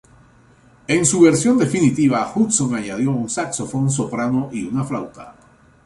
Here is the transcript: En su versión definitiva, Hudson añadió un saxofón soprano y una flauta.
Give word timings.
En 0.87 1.05
su 1.05 1.21
versión 1.21 1.59
definitiva, 1.59 2.33
Hudson 2.35 2.73
añadió 2.73 3.11
un 3.11 3.29
saxofón 3.29 3.91
soprano 3.91 4.49
y 4.51 4.63
una 4.65 4.83
flauta. 4.83 5.35